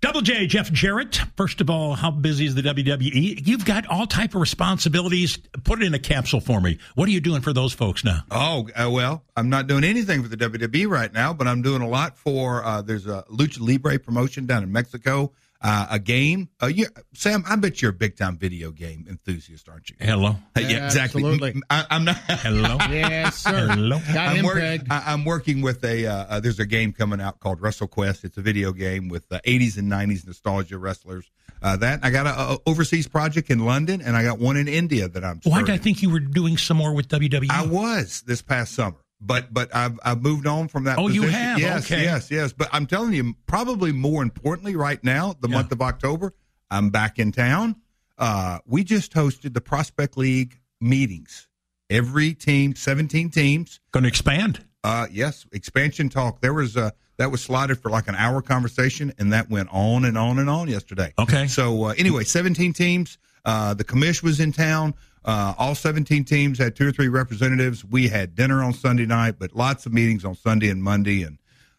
[0.00, 1.20] Double J, Jeff Jarrett.
[1.36, 3.46] First of all, how busy is the WWE?
[3.46, 5.36] You've got all type of responsibilities.
[5.64, 6.78] Put it in a capsule for me.
[6.94, 8.20] What are you doing for those folks now?
[8.30, 11.82] Oh uh, well, I'm not doing anything for the WWE right now, but I'm doing
[11.82, 12.64] a lot for.
[12.64, 15.32] Uh, there's a Lucha Libre promotion down in Mexico
[15.62, 16.48] uh, a game.
[16.62, 19.96] Uh, you, Sam, I bet you're a big time video game enthusiast, aren't you?
[20.00, 20.30] Hello.
[20.56, 21.22] Uh, yeah, exactly.
[21.22, 21.62] Absolutely.
[21.68, 22.16] I, am not.
[22.28, 22.76] Hello.
[22.90, 23.68] yes, sir.
[23.68, 23.98] Hello.
[24.12, 24.90] Got I'm, work, pegged.
[24.90, 26.06] I, am working with a.
[26.06, 28.24] Uh, uh, there's a game coming out called WrestleQuest.
[28.24, 31.30] It's a video game with uh, 80s and 90s nostalgia wrestlers.
[31.62, 34.66] Uh, that I got a, a overseas project in London, and I got one in
[34.66, 35.40] India that I'm.
[35.44, 37.08] Why did I think you were doing some more with?
[37.10, 37.50] WWE?
[37.50, 40.98] I was this past summer, but but I've I've moved on from that.
[40.98, 41.58] Oh, you have?
[41.58, 42.02] Yes, Okay.
[42.02, 42.52] yes, yes.
[42.52, 45.54] But I'm telling you, probably more importantly, right now, the Yeah.
[45.56, 46.32] month of October,
[46.70, 47.76] I'm back in town.
[48.18, 51.48] Uh, we just hosted the Prospect League meetings.
[51.88, 53.80] Every team, 17 teams.
[53.92, 54.64] Going to expand.
[54.84, 56.40] Uh, yes, expansion talk.
[56.40, 60.06] There was uh that was slotted for like an hour conversation, and that went on
[60.06, 61.12] and on and on yesterday.
[61.18, 61.46] Okay.
[61.48, 63.18] So uh, anyway, 17 teams.
[63.44, 64.94] Uh, the commish was in town.
[65.24, 67.84] Uh, all 17 teams had two or three representatives.
[67.84, 71.38] We had dinner on Sunday night, but lots of meetings on Sunday and Monday, and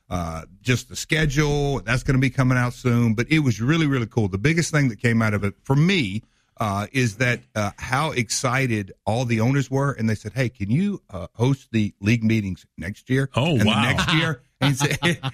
[0.10, 1.80] uh, just the schedule.
[1.82, 3.16] That's going to be coming out soon.
[3.16, 4.28] But it was really, really cool.
[4.28, 6.22] The biggest thing that came out of it for me
[6.58, 10.70] uh, is that uh, how excited all the owners were, and they said, "Hey, can
[10.70, 13.30] you uh, host the league meetings next year?
[13.36, 13.82] Oh, and wow.
[13.82, 14.86] next year." And so,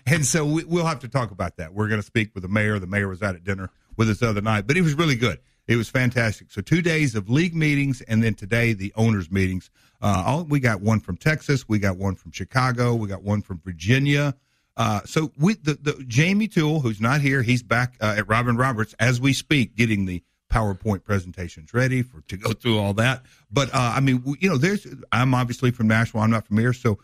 [0.05, 1.73] and so we, we'll have to talk about that.
[1.73, 2.79] We're going to speak with the mayor.
[2.79, 5.15] The mayor was out at dinner with us the other night, but it was really
[5.17, 5.39] good.
[5.67, 6.51] It was fantastic.
[6.51, 9.69] So two days of league meetings, and then today the owners meetings.
[10.01, 13.41] Uh, all, we got one from Texas, we got one from Chicago, we got one
[13.41, 14.35] from Virginia.
[14.77, 18.55] Uh, so we, the, the Jamie Toole, who's not here, he's back uh, at Robin
[18.55, 23.25] Roberts as we speak, getting the PowerPoint presentations ready for to go through all that.
[23.51, 26.73] But uh, I mean, you know, there's I'm obviously from Nashville, I'm not from here,
[26.73, 26.99] so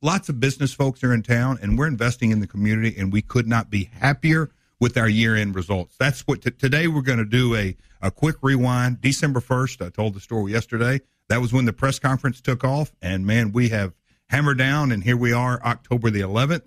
[0.00, 3.22] lots of business folks are in town, and we're investing in the community, and we
[3.22, 5.96] could not be happier with our year end results.
[5.98, 9.00] That's what t- today we're going to do a a quick rewind.
[9.00, 11.00] December first, I told the story yesterday.
[11.28, 13.94] That was when the press conference took off, and man, we have
[14.28, 16.62] hammered down, and here we are, October the 11th,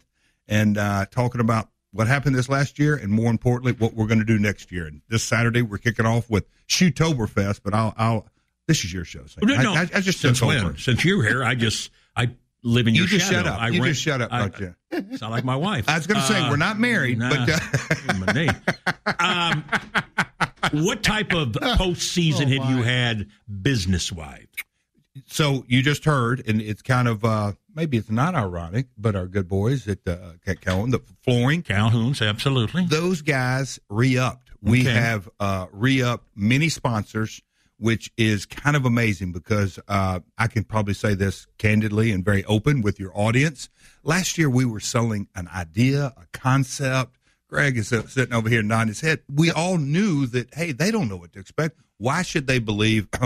[0.48, 4.20] and uh, talking about what happened this last year, and more importantly, what we're going
[4.20, 4.86] to do next year.
[4.86, 8.28] And this Saturday, we're kicking off with Shoetoberfest, but I'll, I'll.
[8.68, 9.26] This is your show.
[9.26, 9.48] Sam.
[9.48, 9.74] No, no.
[9.74, 10.64] I, I, I just since when?
[10.64, 10.78] over.
[10.78, 12.30] Since you're here, I just I
[12.62, 13.46] live in You your just shadow.
[13.46, 13.62] shut up.
[13.62, 14.76] I You just shut up, don't you?
[15.18, 15.90] Sound like my wife.
[15.90, 17.30] I was going to say Uh, we're not married, nah.
[17.30, 18.54] but uh,
[19.20, 19.64] um,
[20.86, 23.28] what type of postseason Oh, have you had
[23.62, 24.48] business wise?
[25.26, 29.28] so you just heard, and it's kind of uh, maybe it's not ironic, but our
[29.28, 32.86] good boys at uh, at the flooring, Calhoun's, absolutely.
[32.86, 34.52] those guys re-upped.
[34.62, 34.92] We Okay.
[34.92, 37.42] have uh, re-upped many sponsors,
[37.78, 42.44] which is kind of amazing because uh, I can probably say this candidly and very
[42.46, 43.70] open with your audience.
[44.04, 47.18] Last year we were selling an idea, a concept.
[47.50, 49.22] Greg is uh, sitting over here nodding his head.
[49.34, 51.80] We all knew that hey, they don't know what to expect.
[51.98, 53.08] Why should they believe?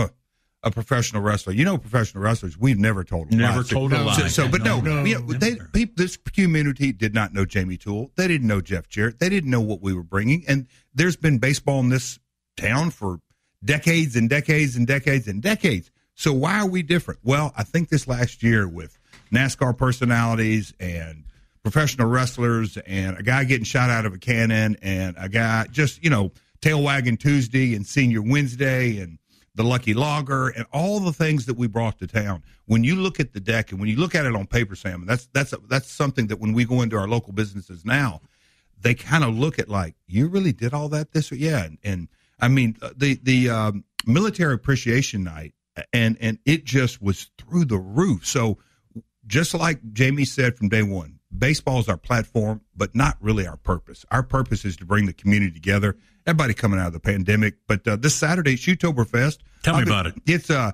[0.66, 2.56] A professional wrestler, you know, professional wrestlers.
[2.58, 3.62] We've never told a Never lie.
[3.64, 4.28] So- told a so- lie.
[4.28, 7.76] So, but no, No, you know, no, they, people, this community did not know Jamie
[7.76, 8.10] Toole.
[8.16, 9.18] They didn't know Jeff Jarrett.
[9.18, 10.42] They didn't know what we were bringing.
[10.48, 12.18] And there's been baseball in this
[12.56, 13.20] town for
[13.62, 15.90] decades and decades and decades and decades.
[16.14, 17.20] So why are we different?
[17.22, 18.98] Well, I think this last year with
[19.30, 21.24] NASCAR personalities and
[21.64, 26.04] professional wrestlers and a guy getting shot out of a cannon and a guy just,
[26.04, 26.30] you know,
[26.60, 29.18] tail wagging Tuesday and senior Wednesday and
[29.54, 32.42] the lucky logger and all the things that we brought to town.
[32.66, 35.06] When you look at the deck and when you look at it on paper, Sam,
[35.06, 38.20] that's that's that's something that when we go into our local businesses now,
[38.78, 42.08] they kind of look at like you really did all that this yeah and, and
[42.40, 45.54] I mean uh, the the um, military appreciation night
[45.92, 48.26] and and it just was through the roof.
[48.26, 48.58] So
[49.26, 53.56] just like Jamie said from day one, baseball is our platform, but not really our
[53.56, 54.04] purpose.
[54.10, 55.96] Our purpose is to bring the community together.
[56.26, 59.38] Everybody coming out of the pandemic, but uh, this Saturday, Shoetoberfest.
[59.62, 60.14] Tell me I'll be- about it.
[60.26, 60.72] It's uh,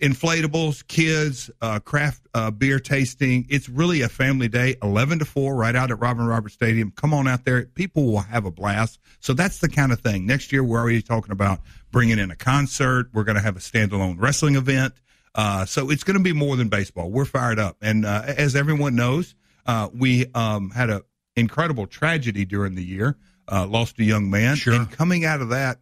[0.00, 3.46] inflatables, kids, uh, craft uh, beer tasting.
[3.48, 6.92] It's really a family day, eleven to four, right out at Robin Roberts Stadium.
[6.96, 8.98] Come on out there; people will have a blast.
[9.20, 10.26] So that's the kind of thing.
[10.26, 11.60] Next year, we're already talking about
[11.90, 13.08] bringing in a concert.
[13.12, 14.94] We're going to have a standalone wrestling event.
[15.34, 17.10] Uh, so it's going to be more than baseball.
[17.10, 19.34] We're fired up, and uh, as everyone knows,
[19.66, 21.02] uh, we um, had a
[21.36, 23.16] incredible tragedy during the year.
[23.50, 24.74] Uh, lost a young man, Sure.
[24.74, 25.80] and coming out of that,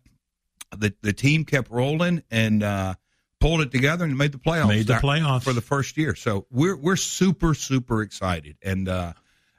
[0.77, 2.95] the the team kept rolling and uh,
[3.41, 4.69] pulled it together and made the playoffs.
[4.69, 6.15] Made the playoffs for the first year.
[6.15, 9.13] So we're we're super super excited, and uh,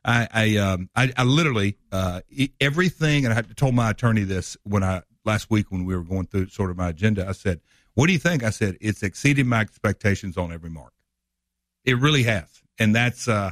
[0.03, 2.21] I I, um, I, I literally uh,
[2.59, 6.25] everything, and I told my attorney this when I last week when we were going
[6.25, 7.27] through sort of my agenda.
[7.27, 7.61] I said,
[7.93, 10.93] "What do you think?" I said, "It's exceeded my expectations on every mark.
[11.85, 12.47] It really has,
[12.79, 13.51] and that's uh,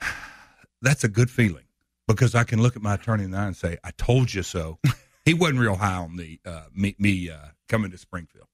[0.82, 1.64] that's a good feeling
[2.06, 4.42] because I can look at my attorney in the eye and say, "I told you
[4.42, 4.78] so."
[5.24, 7.36] he wasn't real high on the uh, me, me uh,
[7.68, 8.46] coming to Springfield.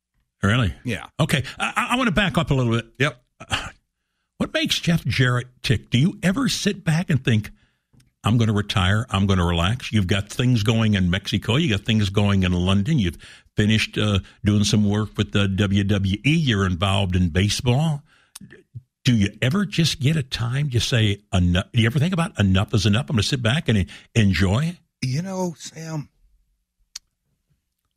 [0.43, 0.75] Really?
[0.85, 1.07] Yeah.
[1.19, 1.43] Okay.
[1.59, 2.87] I, I want to back up a little bit.
[2.99, 3.23] Yep.
[4.39, 5.91] What makes Jeff Jarrett tick?
[5.91, 7.51] Do you ever sit back and think,
[8.25, 9.07] I'm going to retire.
[9.09, 9.93] I'm going to relax.
[9.93, 11.57] You've got things going in Mexico.
[11.57, 12.99] You got things going in London.
[12.99, 13.17] You've
[13.57, 16.21] finished uh, doing some work with the WWE.
[16.25, 18.03] You're involved in baseball.
[19.05, 21.67] Do you ever just get a time to say enough?
[21.73, 23.11] Do you ever think about enough is enough?
[23.11, 24.79] I'm going to sit back and enjoy.
[25.03, 26.09] You know, Sam,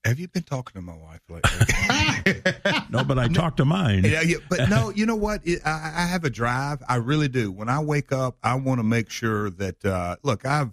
[0.04, 2.74] have you been talking to my wife lately?
[2.90, 4.04] no, but I talk to mine.
[4.04, 5.42] Yeah, yeah, but no, you know what?
[5.46, 6.84] It, I, I, have a drive.
[6.90, 7.52] I really do.
[7.52, 9.86] When I wake up, I want to make sure that.
[9.86, 10.72] Uh, look, I've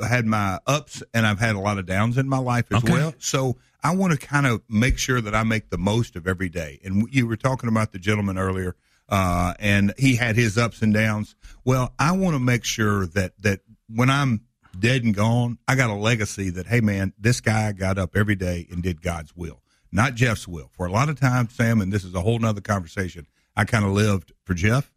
[0.00, 2.92] had my ups and I've had a lot of downs in my life as okay.
[2.92, 3.14] well.
[3.18, 6.48] So I want to kind of make sure that I make the most of every
[6.48, 6.78] day.
[6.84, 8.76] And you were talking about the gentleman earlier,
[9.10, 11.34] uh, and he had his ups and downs.
[11.64, 14.42] Well, I want to make sure that that when I'm
[14.78, 18.36] dead and gone, I got a legacy that, hey, man, this guy got up every
[18.36, 20.70] day and did God's will, not Jeff's will.
[20.72, 23.26] For a lot of times, Sam, and this is a whole nother conversation,
[23.56, 24.92] I kind of lived for Jeff.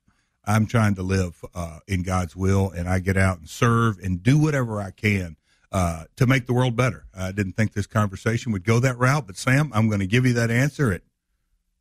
[0.46, 4.22] I'm trying to live uh, in God's will, and I get out and serve and
[4.22, 5.38] do whatever I can
[5.72, 7.06] uh, to make the world better.
[7.16, 10.26] I didn't think this conversation would go that route, but Sam, I'm going to give
[10.26, 10.92] you that answer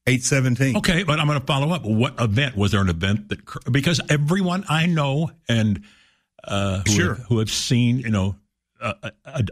[0.06, 0.76] 817.
[0.78, 1.84] Okay, but I'm going to follow up.
[1.84, 3.38] What event was there an event that
[3.70, 5.82] because everyone I know and
[6.44, 7.14] uh, who, sure.
[7.14, 8.36] have, who have seen, you know,
[8.80, 9.42] uh, uh, uh,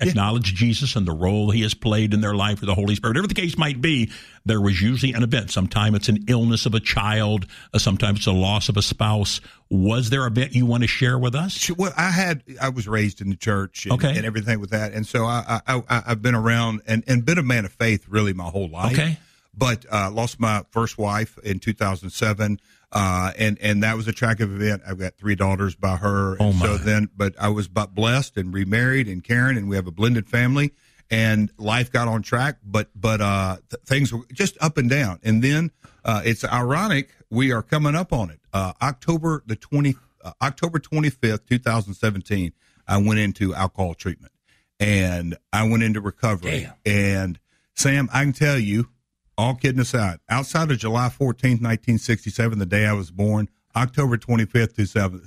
[0.00, 0.58] acknowledge yeah.
[0.58, 3.12] Jesus and the role he has played in their life with the Holy Spirit.
[3.12, 4.10] Whatever the case might be,
[4.44, 5.50] there was usually an event.
[5.50, 9.40] Sometimes it's an illness of a child, uh, sometimes it's a loss of a spouse.
[9.70, 11.70] Was there an event you want to share with us?
[11.70, 14.14] Well, I had, I was raised in the church and, okay.
[14.14, 14.92] and everything with that.
[14.92, 18.06] And so I, I, I, have been around and, and been a man of faith
[18.08, 18.92] really my whole life.
[18.92, 19.18] Okay.
[19.56, 22.58] But uh, lost my first wife in 2007.
[22.90, 24.82] Uh, and and that was a tragic event.
[24.86, 26.36] I've got three daughters by her.
[26.40, 26.66] Oh my.
[26.66, 29.92] So then, but I was but blessed and remarried and Karen, and we have a
[29.92, 30.72] blended family.
[31.10, 35.18] And life got on track, but but uh, th- things were just up and down.
[35.22, 35.70] And then
[36.04, 38.40] uh, it's ironic we are coming up on it.
[38.52, 42.52] Uh, October the twenty uh, October twenty fifth, two thousand seventeen.
[42.86, 44.32] I went into alcohol treatment,
[44.78, 46.60] and I went into recovery.
[46.60, 46.74] Damn.
[46.86, 47.40] And
[47.74, 48.88] Sam, I can tell you,
[49.36, 54.76] all kidding aside, outside of July 14th, 1967, the day I was born, October 25th,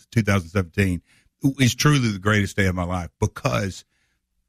[0.10, 1.02] 2017,
[1.60, 3.86] is truly the greatest day of my life because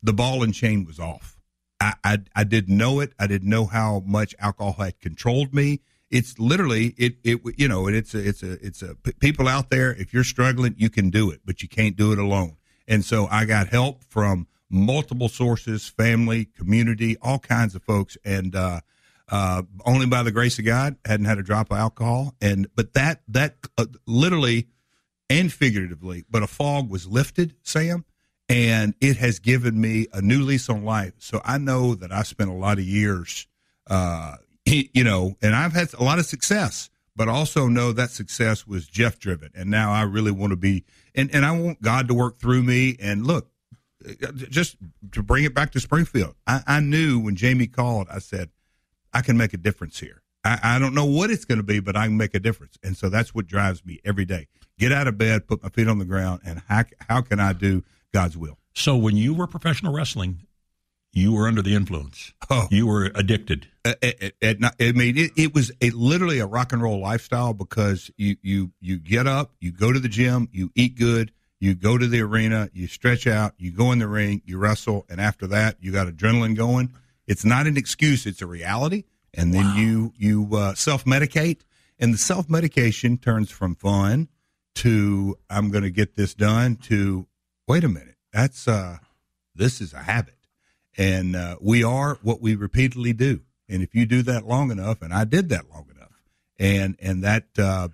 [0.03, 1.37] the ball and chain was off.
[1.81, 3.13] I, I, I didn't know it.
[3.19, 5.81] I didn't know how much alcohol had controlled me.
[6.11, 9.93] It's literally it it you know it's a it's a it's a people out there.
[9.93, 12.57] If you're struggling, you can do it, but you can't do it alone.
[12.87, 18.57] And so I got help from multiple sources, family, community, all kinds of folks, and
[18.57, 18.81] uh,
[19.31, 22.95] uh, only by the grace of God, hadn't had a drop of alcohol, and but
[22.95, 24.69] that that uh, literally
[25.31, 28.05] and figuratively, but a fog was lifted, Sam,
[28.49, 31.13] and it has given me a new lease on life.
[31.19, 33.47] So I know that I spent a lot of years,
[33.89, 38.67] uh, you know, and I've had a lot of success, but also know that success
[38.67, 42.09] was Jeff driven, and now I really want to be, and and I want God
[42.09, 42.97] to work through me.
[42.99, 43.51] And look,
[44.09, 44.77] uh, just
[45.13, 48.51] to bring it back to Springfield, I, I knew when Jamie called, I said
[49.19, 50.23] I can make a difference here.
[50.45, 52.79] I, I don't know what it's going to be, but I can make a difference.
[52.85, 54.47] And so that's what drives me every day.
[54.79, 57.53] Get out of bed, put my feet on the ground, and how, how can I
[57.53, 57.83] do
[58.15, 58.59] God's will?
[58.75, 60.47] So when you were professional wrestling,
[61.13, 62.33] you were under the influence.
[62.49, 63.67] Oh, you were addicted.
[63.85, 67.01] Uh, it, it, it, I mean, it, it was a, literally a rock and roll
[67.01, 71.33] lifestyle because you, you, you get up, you go to the gym, you eat good,
[71.59, 75.07] you go to the arena, you stretch out, you go in the ring, you wrestle,
[75.11, 76.95] and after that, you got adrenaline going
[77.29, 79.05] it's not an excuse; it's a reality.
[79.33, 79.77] And then wow.
[79.77, 81.61] you you uh, self medicate,
[82.01, 84.29] and the self medication turns from fun
[84.77, 87.27] to I'm going to get this done to
[87.69, 88.99] wait a minute, that's uh,
[89.55, 90.39] this is a habit,
[90.97, 93.43] and uh, we are what we repeatedly do.
[93.69, 96.23] And if you do that long enough, and I did that long enough,
[96.59, 97.89] and and that uh,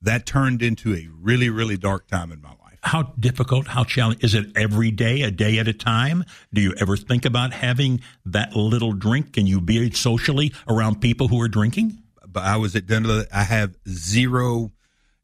[0.00, 4.22] that turned into a really really dark time in my life how difficult, how challenging
[4.22, 6.24] is it every day, a day at a time?
[6.52, 9.34] Do you ever think about having that little drink?
[9.34, 11.98] Can you be socially around people who are drinking?
[12.26, 13.24] But I was at dinner.
[13.32, 14.72] I have zero.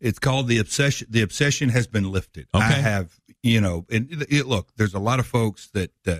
[0.00, 1.06] It's called the obsession.
[1.10, 2.46] The obsession has been lifted.
[2.54, 2.64] Okay.
[2.64, 6.16] I have, you know, and it, it, look, there's a lot of folks that uh,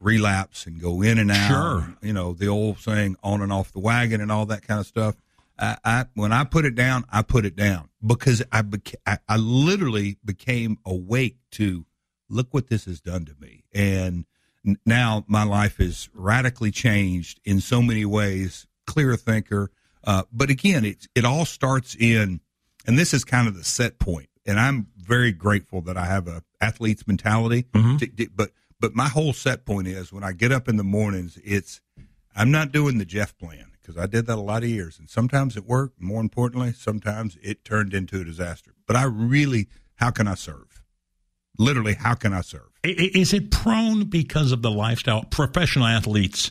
[0.00, 1.48] relapse and go in and out.
[1.48, 1.96] Sure.
[2.00, 4.86] You know, the old saying on and off the wagon and all that kind of
[4.86, 5.16] stuff.
[5.58, 9.18] I, I when I put it down, I put it down because I, beca- I
[9.28, 11.86] I literally became awake to
[12.28, 14.24] look what this has done to me, and
[14.66, 18.66] n- now my life is radically changed in so many ways.
[18.86, 19.70] Clear thinker,
[20.04, 22.40] uh, but again, it it all starts in,
[22.86, 26.28] and this is kind of the set point, and I'm very grateful that I have
[26.28, 27.64] a athlete's mentality.
[27.72, 27.96] Mm-hmm.
[27.98, 30.84] To, to- but but my whole set point is when I get up in the
[30.84, 31.80] mornings, it's
[32.36, 35.08] I'm not doing the Jeff plan because I did that a lot of years, and
[35.08, 36.00] sometimes it worked.
[36.00, 38.72] More importantly, sometimes it turned into a disaster.
[38.86, 40.82] But I really, how can I serve?
[41.58, 42.70] Literally, how can I serve?
[42.82, 45.24] Is it prone because of the lifestyle?
[45.24, 46.50] Professional athletes,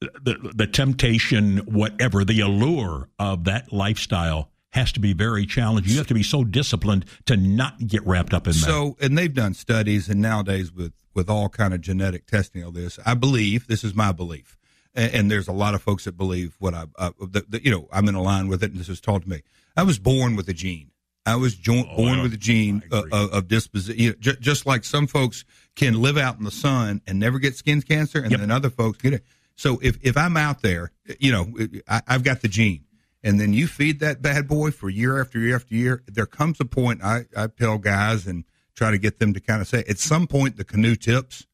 [0.00, 5.92] the the temptation, whatever the allure of that lifestyle has to be very challenging.
[5.92, 8.58] You have to be so disciplined to not get wrapped up in that.
[8.58, 12.72] So, and they've done studies, and nowadays with with all kind of genetic testing of
[12.72, 14.56] this, I believe this is my belief,
[14.94, 17.70] and, and there's a lot of folks that believe what I, uh, the, the, you
[17.70, 19.42] know, I'm in a line with it, and this was taught to me.
[19.76, 20.90] I was born with a gene.
[21.24, 24.00] I was Oh, born I- with a gene uh, of, of disposition.
[24.00, 25.44] You know, ju- just like some folks
[25.76, 28.40] can live out in the sun and never get skin cancer, and Yep.
[28.40, 29.24] then other folks get it.
[29.54, 31.52] So if if I'm out there, you know,
[31.88, 32.84] I, I've got the gene
[33.22, 36.02] and then you feed that bad boy for year after year after year.
[36.08, 38.44] There comes a point I, I tell guys and
[38.74, 41.46] try to get them to kind of say, at some point the canoe tips.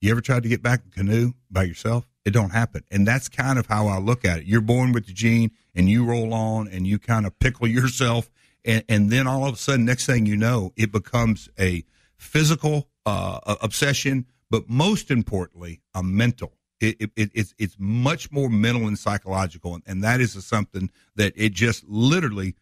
[0.00, 2.06] You ever tried to get back in the canoe by yourself?
[2.24, 2.84] It don't happen.
[2.90, 4.44] And that's kind of how I look at it.
[4.44, 8.30] You're born with the gene and you roll on and you kind of pickle yourself.
[8.64, 11.84] And, and then all of a sudden, next thing you know, it becomes a
[12.16, 18.48] physical uh, obsession, but most importantly, a mental it, it, it, it's it's much more
[18.48, 22.54] mental and psychological, and, and that is something that it just literally.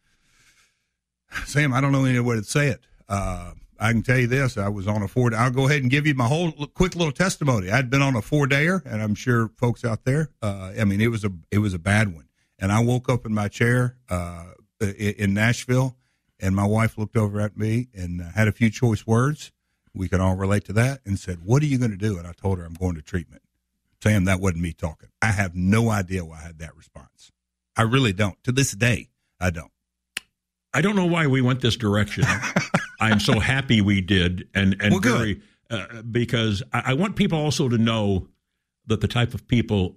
[1.44, 2.80] Sam, I don't know any way to say it.
[3.08, 5.34] Uh, I can tell you this: I was on a four.
[5.34, 7.70] I'll go ahead and give you my whole quick little testimony.
[7.70, 10.30] I'd been on a four dayer, and I'm sure folks out there.
[10.42, 13.24] Uh, I mean, it was a it was a bad one, and I woke up
[13.24, 14.46] in my chair uh,
[14.80, 15.96] in, in Nashville,
[16.40, 19.52] and my wife looked over at me and uh, had a few choice words.
[19.94, 22.26] We can all relate to that, and said, "What are you going to do?" And
[22.26, 23.42] I told her, "I'm going to treatment."
[24.02, 25.08] Sam, that wasn't me talking.
[25.20, 27.32] I have no idea why I had that response.
[27.76, 28.42] I really don't.
[28.44, 29.72] To this day, I don't.
[30.74, 32.24] I don't know why we went this direction.
[33.00, 35.40] I'm so happy we did, and and Well, very
[35.70, 38.28] uh, because I, I want people also to know
[38.86, 39.96] that the type of people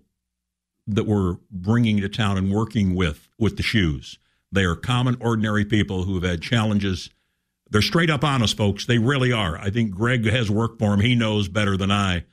[0.87, 4.19] that we're bringing to town and working with with the shoes,
[4.51, 7.09] they are common, ordinary people who have had challenges.
[7.69, 8.85] They're straight up honest, folks.
[8.85, 9.57] They really are.
[9.57, 10.99] I think Greg has worked for him.
[10.99, 12.25] He knows better than I.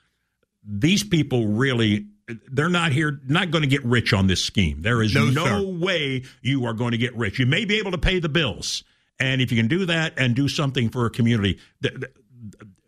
[0.63, 2.07] These people really.
[2.51, 4.83] They're not here, not going to get rich on this scheme.
[4.83, 7.39] There is No, no way you are going to get rich.
[7.39, 8.83] You may be able to pay the bills.
[9.19, 12.13] And if you can do that and do something for a community, th- th-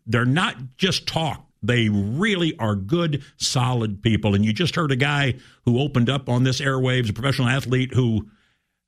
[0.05, 1.47] they're not just talk.
[1.63, 4.33] They really are good, solid people.
[4.33, 5.35] And you just heard a guy
[5.65, 8.27] who opened up on this airwaves, a professional athlete who,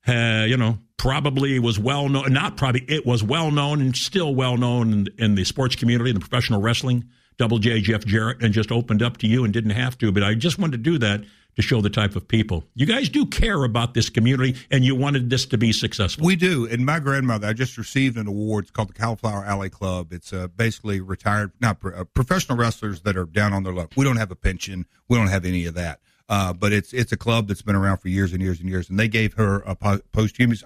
[0.08, 4.34] uh, you know, probably was well known, not probably, it was well known and still
[4.34, 7.10] well known in, in the sports community, in the professional wrestling.
[7.38, 10.12] Double J Jeff Jarrett, and just opened up to you and didn't have to.
[10.12, 11.24] But I just wanted to do that
[11.56, 12.64] to show the type of people.
[12.74, 16.26] You guys do care about this community, and you wanted this to be successful.
[16.26, 16.68] We do.
[16.68, 18.66] And my grandmother, I just received an award.
[18.66, 20.12] It's called the Cauliflower Alley Club.
[20.12, 23.92] It's uh, basically retired, not uh, professional wrestlers that are down on their luck.
[23.96, 24.86] We don't have a pension.
[25.08, 26.00] We don't have any of that.
[26.30, 28.90] Uh, but it's it's a club that's been around for years and years and years.
[28.90, 30.64] And they gave her a po- posthumous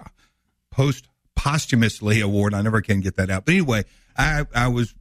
[0.70, 2.54] post posthumously award.
[2.54, 3.44] I never can get that out.
[3.44, 3.84] But anyway,
[4.16, 4.94] I I was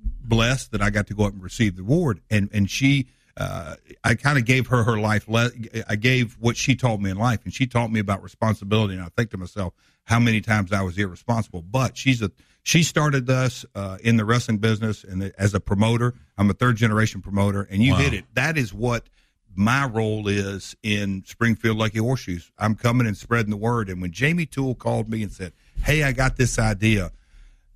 [0.00, 3.08] blessed that I got to go up and receive the award, and and she.
[3.38, 5.28] Uh, I kind of gave her her life.
[5.28, 5.50] Le-
[5.88, 8.94] I gave what she taught me in life, and she taught me about responsibility.
[8.94, 11.62] And I think to myself, how many times I was irresponsible.
[11.62, 12.30] But she's a
[12.64, 16.76] she started us uh, in the wrestling business, and as a promoter, I'm a third
[16.76, 17.62] generation promoter.
[17.70, 17.98] And you Wow.
[18.00, 18.24] hit it.
[18.34, 19.08] That is what
[19.54, 22.50] my role is in Springfield Lucky Horseshoes.
[22.58, 23.88] I'm coming and spreading the word.
[23.88, 25.52] And when Jamie Toole called me and said,
[25.84, 27.12] "Hey, I got this idea,"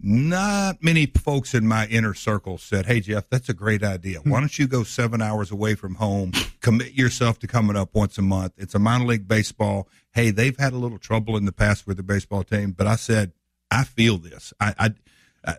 [0.02, 4.20] not many folks in my inner circle said, Hey, Jeff, that's a great idea.
[4.20, 4.30] Hmm.
[4.30, 6.32] Why don't you go seven hours away from home?
[6.60, 8.54] Commit yourself to coming up once a month.
[8.56, 9.88] It's a minor league baseball.
[10.12, 12.96] Hey, they've had a little trouble in the past with the baseball team, but I
[12.96, 13.32] said,
[13.70, 14.52] I feel this.
[14.60, 14.90] I, I,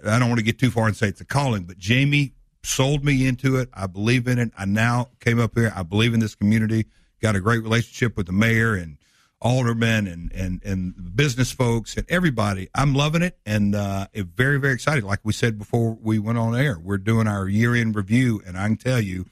[0.05, 2.33] I don't want to get too far and say it's a calling, but Jamie
[2.63, 3.69] sold me into it.
[3.73, 4.51] I believe in it.
[4.57, 5.73] I now came up here.
[5.75, 6.85] I believe in this community.
[7.21, 8.97] Got a great relationship with the mayor and
[9.43, 12.69] aldermen and and and business folks and everybody.
[12.73, 15.03] I'm loving it and uh, very very excited.
[15.03, 18.57] Like we said before we went on air, we're doing our year end review, and
[18.57, 19.25] I can tell you,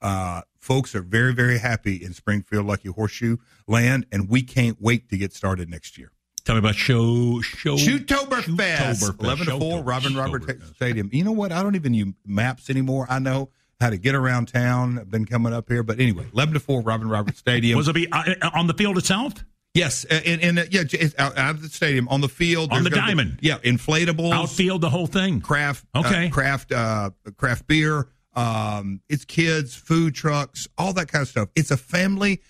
[0.00, 3.36] uh, folks are very very happy in Springfield Lucky Horseshoe
[3.66, 6.12] Land, and we can't wait to get started next year.
[6.44, 9.22] Tell me about show show Shoetoberfest, Shoetoberfest.
[9.22, 11.10] eleven to four, Robin Robert Stadium.
[11.12, 11.52] You know what?
[11.52, 13.06] I don't even use maps anymore.
[13.10, 13.50] I know
[13.80, 14.98] how to get around town.
[14.98, 17.76] I've been coming up here, but anyway, eleven to four, Robin Roberts Stadium.
[17.76, 19.34] Was it be uh, on the field itself?
[19.74, 22.82] Yes, and, and uh, yeah, it's out, out of the stadium on the field On
[22.82, 23.38] the gonna be- diamond.
[23.42, 25.40] yeah, inflatables, Outfield, the whole thing.
[25.40, 26.26] craft, Okay.
[26.26, 28.08] uh, craft, uh, craft beer.
[28.34, 31.48] Um, it's kids, food trucks, all that kind of stuff.
[31.54, 32.40] It's a family.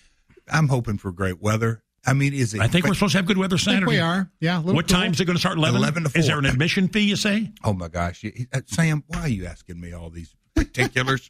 [0.51, 1.83] I'm hoping for great weather.
[2.05, 2.61] I mean, is it?
[2.61, 3.79] I think we're supposed to have good weather I Saturday.
[3.81, 4.31] think we are.
[4.39, 4.59] Yeah.
[4.59, 4.97] a What cool.
[4.99, 5.57] time is it going to start?
[5.57, 5.75] 11?
[5.77, 7.51] 11 to Is there an admission fee, you say?
[7.63, 10.33] Oh my gosh, uh, Sam, why are you asking me all these
[10.65, 11.29] particulars?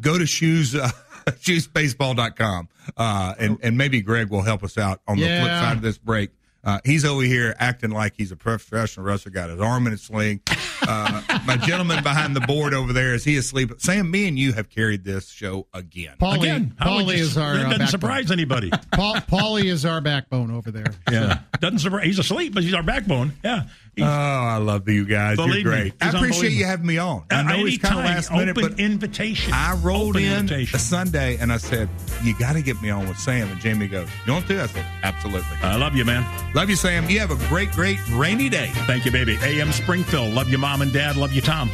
[0.00, 0.90] Go to shoes uh,
[1.26, 5.82] shoesbaseball.com uh, and and maybe Greg will help us out on the flip side of
[5.82, 6.30] this break.
[6.62, 9.96] Uh, he's over here acting like he's a professional wrestler, got his arm in a
[9.96, 10.42] sling.
[10.86, 13.72] Uh, my gentleman behind the board over there is he asleep?
[13.78, 16.16] Sam, me and you have carried this show again.
[16.20, 17.86] Paulie, Again, Paulie you- is our It uh, doesn't backbone.
[17.88, 18.70] surprise anybody.
[18.92, 20.92] Paul, Paulie is our backbone over there.
[21.10, 21.38] yeah.
[21.60, 22.04] Doesn't surprise.
[22.04, 23.32] He's asleep, but he's our backbone.
[23.42, 23.62] Yeah.
[24.00, 25.36] He's, Oh, I love you guys.
[25.36, 25.94] Believe You're great.
[26.02, 27.24] he's I appreciate you having me on.
[27.30, 29.52] I know it's kind of anytime, last minute, but invitation.
[29.52, 30.76] I rolled Open in invitation.
[30.76, 31.88] a Sunday and I said,
[32.22, 34.66] "You got to get me on with Sam." And Jamie goes, "You want to?" I
[34.66, 36.24] said, "Absolutely." I love you, man.
[36.54, 37.08] Love you, Sam.
[37.10, 38.70] You have a great, great rainy day.
[38.86, 39.38] Thank you, baby.
[39.42, 40.32] AM Springfield.
[40.34, 41.16] Love you, mom and dad.
[41.16, 41.70] Love you, Tom.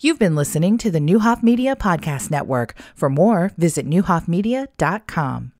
[0.00, 2.74] You've been listening to the Neuhoff Media Podcast Network.
[2.94, 5.52] For more, visit neuhoffmedia.com.